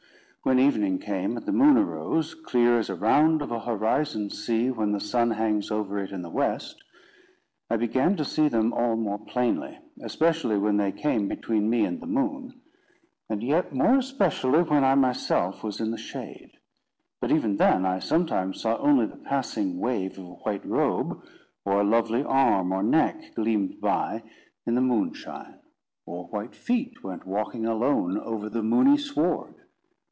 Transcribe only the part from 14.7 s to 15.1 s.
I